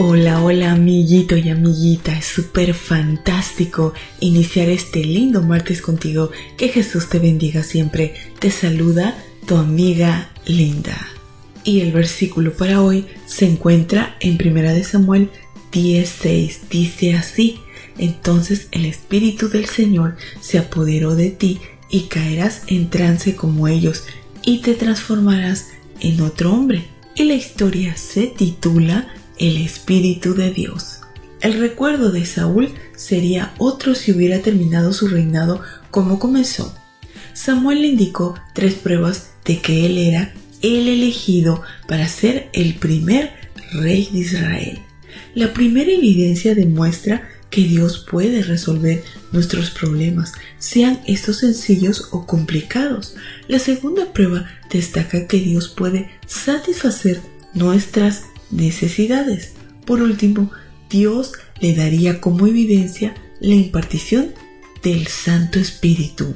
[0.00, 6.30] Hola, hola amiguito y amiguita, es súper fantástico iniciar este lindo martes contigo.
[6.56, 8.14] Que Jesús te bendiga siempre.
[8.38, 10.96] Te saluda tu amiga Linda.
[11.64, 15.30] Y el versículo para hoy se encuentra en 1 de Samuel
[15.72, 16.68] 16.
[16.70, 17.58] Dice así,
[17.98, 21.58] entonces el Espíritu del Señor se apoderó de ti
[21.90, 24.04] y caerás en trance como ellos
[24.44, 26.84] y te transformarás en otro hombre.
[27.16, 31.00] Y la historia se titula el Espíritu de Dios.
[31.40, 36.74] El recuerdo de Saúl sería otro si hubiera terminado su reinado como comenzó.
[37.32, 43.32] Samuel le indicó tres pruebas de que él era el elegido para ser el primer
[43.72, 44.78] rey de Israel.
[45.34, 49.02] La primera evidencia demuestra que Dios puede resolver
[49.32, 53.14] nuestros problemas, sean estos sencillos o complicados.
[53.46, 57.20] La segunda prueba destaca que Dios puede satisfacer
[57.54, 59.52] nuestras necesidades.
[59.84, 60.50] Por último,
[60.90, 64.32] Dios le daría como evidencia la impartición
[64.82, 66.34] del Santo Espíritu.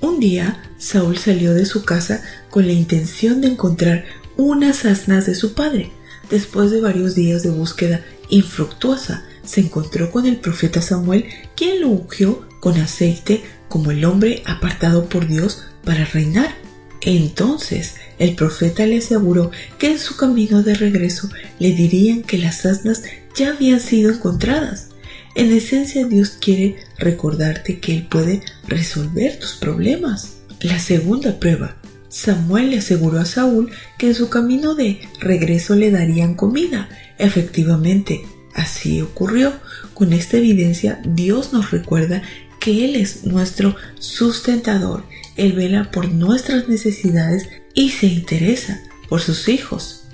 [0.00, 4.04] Un día, Saúl salió de su casa con la intención de encontrar
[4.36, 5.90] unas asnas de su padre.
[6.30, 11.88] Después de varios días de búsqueda infructuosa, se encontró con el profeta Samuel, quien lo
[11.88, 16.65] ungió con aceite como el hombre apartado por Dios para reinar.
[17.02, 22.66] Entonces el profeta le aseguró que en su camino de regreso le dirían que las
[22.66, 23.02] asnas
[23.36, 24.88] ya habían sido encontradas.
[25.34, 30.38] En esencia Dios quiere recordarte que Él puede resolver tus problemas.
[30.60, 31.76] La segunda prueba.
[32.08, 36.88] Samuel le aseguró a Saúl que en su camino de regreso le darían comida.
[37.18, 38.22] Efectivamente,
[38.54, 39.52] así ocurrió.
[39.92, 42.22] Con esta evidencia Dios nos recuerda
[42.66, 45.04] Él es nuestro sustentador
[45.36, 50.04] él vela por nuestras necesidades y se interesa por sus hijos.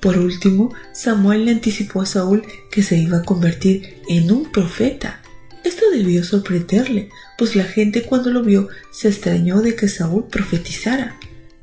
[0.00, 5.22] Por último, Samuel le anticipó a Saúl que se iba a convertir en un profeta.
[5.64, 7.08] Esto debió sorprenderle,
[7.38, 11.18] pues la gente cuando lo vio se extrañó de que Saúl profetizara.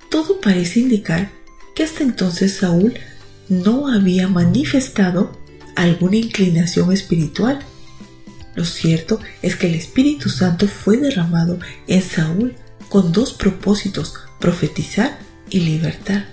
[0.10, 1.32] Todo parece indicar
[1.76, 2.96] que hasta entonces Saúl
[3.48, 5.40] no había manifestado
[5.76, 7.60] alguna inclinación espiritual.
[8.56, 12.56] Lo cierto es que el Espíritu Santo fue derramado en Saúl
[12.90, 15.18] con dos propósitos, profetizar
[15.50, 16.28] y libertar.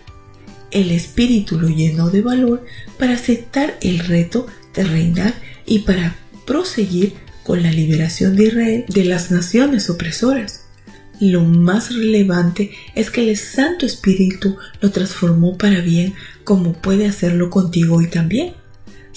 [0.71, 2.65] El Espíritu lo llenó de valor
[2.99, 5.35] para aceptar el reto de reinar
[5.67, 6.17] y para
[6.47, 10.67] proseguir con la liberación de Israel de las naciones opresoras.
[11.21, 16.15] Lo más relevante es que el Santo Espíritu lo transformó para bien
[16.45, 18.55] como puede hacerlo contigo hoy también.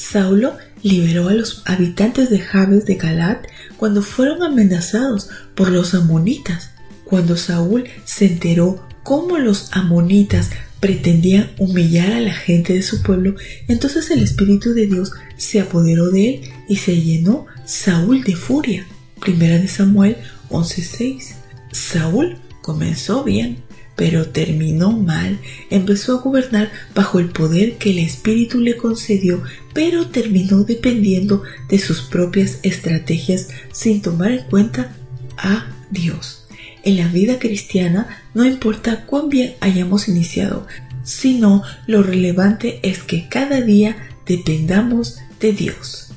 [0.04, 3.48] Saulo liberó a los habitantes de Jabes de Galat
[3.78, 6.72] cuando fueron amenazados por los amonitas
[7.06, 10.50] cuando Saúl se enteró cómo los amonitas
[10.80, 13.36] pretendían humillar a la gente de su pueblo,
[13.68, 18.86] entonces el Espíritu de Dios se apoderó de él y se llenó Saúl de furia.
[19.20, 20.18] Primera de Samuel
[20.50, 21.36] 11:6.
[21.72, 23.58] Saúl comenzó bien,
[24.04, 25.40] pero terminó mal.
[25.70, 29.42] Empezó a gobernar bajo el poder que el Espíritu le concedió,
[29.74, 34.94] pero terminó dependiendo de sus propias estrategias sin tomar en cuenta
[35.38, 36.44] a Dios.
[36.84, 40.68] En la vida cristiana no importa cuán bien hayamos iniciado,
[41.06, 46.10] sino lo relevante es que cada día dependamos de Dios.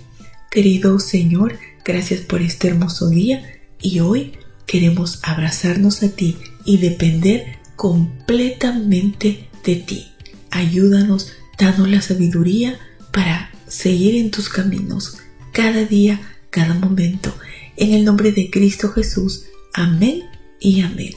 [0.50, 3.44] Querido Señor, gracias por este hermoso día
[3.80, 4.32] y hoy
[4.66, 10.12] queremos abrazarnos a ti y depender completamente de ti.
[10.50, 12.78] Ayúdanos, danos la sabiduría
[13.12, 15.18] para seguir en tus caminos
[15.52, 16.20] cada día,
[16.50, 17.34] cada momento.
[17.76, 19.46] En el nombre de Cristo Jesús.
[19.74, 20.22] Amén
[20.60, 21.12] y amén.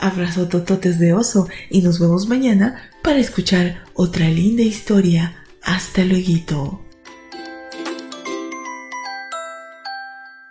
[0.00, 5.44] Abrazo tototes de oso y nos vemos mañana para escuchar otra linda historia.
[5.62, 6.84] Hasta luego.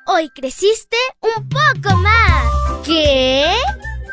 [0.06, 2.86] Hoy creciste un poco más.
[2.86, 3.27] ¿Qué?